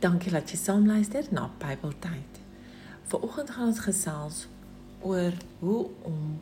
Dankie 0.00 0.30
dat 0.32 0.48
jy 0.48 0.56
saamluister 0.56 1.26
na 1.28 1.50
Bybeltyd. 1.60 2.38
Vanoggend 3.10 3.50
gaan 3.52 3.66
ons 3.68 3.80
gesels 3.84 4.36
oor 5.04 5.34
hoe 5.58 5.88
om 6.08 6.38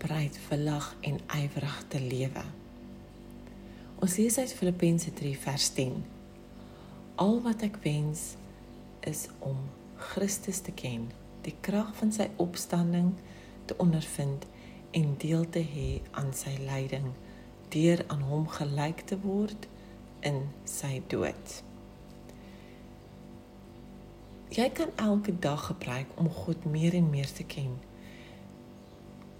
breedwillig 0.00 0.86
en 1.00 1.18
ywerig 1.36 1.74
te 1.92 1.98
lewe. 2.00 2.44
Ons 4.00 4.16
lees 4.16 4.38
uit 4.38 4.54
Filippense 4.56 5.12
3 5.12 5.32
vers 5.42 5.66
10. 5.76 5.98
Al 7.20 7.36
wat 7.44 7.64
ek 7.66 7.76
wens 7.84 8.22
is 9.04 9.26
om 9.44 9.58
Christus 9.96 10.62
te 10.64 10.72
ken, 10.72 11.10
die 11.44 11.56
krag 11.60 11.90
van 11.98 12.14
sy 12.16 12.30
opstanding 12.40 13.10
te 13.68 13.76
ondervind 13.76 14.46
en 14.96 15.12
deel 15.20 15.44
te 15.52 15.60
hê 15.74 15.90
aan 16.16 16.32
sy 16.32 16.54
lyding 16.64 17.12
deur 17.76 18.04
aan 18.08 18.24
hom 18.32 18.48
gelyk 18.56 19.04
te 19.12 19.20
word 19.20 19.68
in 20.24 20.46
sy 20.64 21.02
dood. 21.12 21.60
Jy 24.52 24.70
kan 24.70 24.90
elke 24.96 25.38
dag 25.38 25.66
gebruik 25.66 26.06
om 26.14 26.28
God 26.30 26.64
meer 26.64 26.94
en 26.94 27.10
meer 27.10 27.32
te 27.32 27.44
ken. 27.44 27.78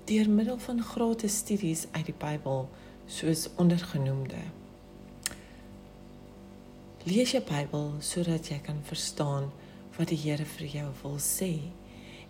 Deur 0.05 0.30
middel 0.30 0.59
van 0.59 0.83
gratis 0.83 1.37
studies 1.37 1.87
uit 1.91 2.07
die 2.09 2.15
Bybel, 2.16 2.71
soos 3.07 3.51
ondergenoemde. 3.61 4.41
Lees 7.05 7.35
jou 7.37 7.43
Bybel 7.45 7.91
sodat 8.01 8.48
jy 8.48 8.57
kan 8.65 8.80
verstaan 8.88 9.51
wat 9.98 10.09
die 10.09 10.16
Here 10.16 10.47
vir 10.48 10.71
jou 10.79 10.87
wil 11.02 11.19
sê 11.21 11.51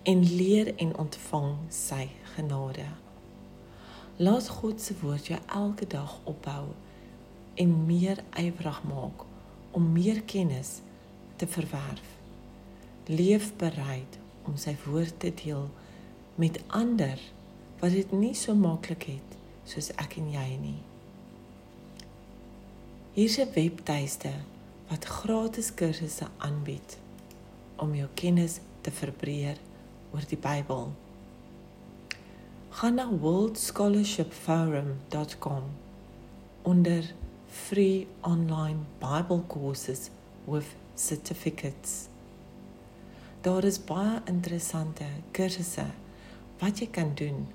en 0.03 0.25
leer 0.27 0.73
en 0.83 0.91
ontvang 1.05 1.53
sy 1.71 2.09
genade. 2.33 2.89
Laat 4.19 4.49
God 4.57 4.83
se 4.83 4.97
woord 5.05 5.31
jou 5.31 5.39
elke 5.47 5.87
dag 5.87 6.17
opbou 6.25 6.73
en 7.55 7.79
meer 7.87 8.25
ywerig 8.43 8.83
maak 8.91 9.23
om 9.71 9.87
meer 9.95 10.25
kennis 10.35 10.81
te 11.39 11.47
verwerf 11.47 12.19
leef 13.07 13.53
bereid 13.57 14.19
om 14.47 14.57
sy 14.57 14.77
woord 14.85 15.19
te 15.23 15.33
deel 15.35 15.71
met 16.35 16.61
ander 16.67 17.21
wat 17.81 17.91
dit 17.95 18.13
nie 18.13 18.35
so 18.39 18.55
maklik 18.55 19.03
het 19.11 19.37
soos 19.69 19.91
ek 20.03 20.17
en 20.21 20.31
jy 20.33 20.57
nie. 20.61 20.81
Hier's 23.13 23.39
'n 23.39 23.53
webtuiste 23.55 24.33
wat 24.89 25.05
gratis 25.05 25.75
kursusse 25.75 26.27
aanbied 26.39 26.99
om 27.77 27.95
jou 27.95 28.09
kennis 28.15 28.61
te 28.81 28.91
verbreek 28.91 29.59
oor 30.13 30.23
die 30.29 30.39
Bybel. 30.39 30.93
Gaan 32.71 32.95
na 32.95 33.09
worldscholarshipforum.com 33.09 35.63
onder 36.63 37.15
free 37.49 38.07
online 38.21 38.79
Bible 38.99 39.43
courses 39.47 40.11
with 40.45 40.67
certificates. 40.95 42.12
Daar 43.43 43.65
is 43.65 43.85
baie 43.85 44.21
interessante 44.31 45.05
kursusse 45.35 45.85
wat 46.61 46.79
jy 46.79 46.87
kan 46.95 47.11
doen 47.19 47.49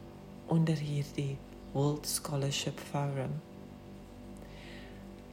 onder 0.52 0.75
hierdie 0.75 1.38
World 1.71 2.07
Scholarship 2.07 2.79
Forum. 2.89 3.31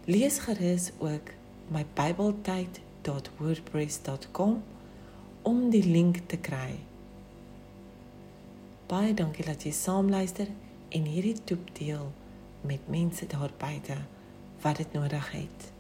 Lees 0.07 0.39
gerus 0.47 0.93
ook 0.99 1.31
my 1.75 1.87
bibletyd.wordpress.com 1.99 4.63
om 5.43 5.71
die 5.75 5.87
link 5.91 6.23
te 6.31 6.39
kry. 6.39 6.79
Baie 8.87 9.11
dankie 9.11 9.51
dat 9.51 9.67
jy 9.67 9.75
saamluister 9.75 10.47
en 10.95 11.03
hierdie 11.03 11.43
toep 11.43 11.75
deel 11.83 12.15
met 12.63 12.87
mense 12.87 13.27
daar 13.27 13.51
buite 13.59 14.07
wat 14.63 14.77
dit 14.77 14.93
nodig 14.95 15.35
het. 15.35 15.74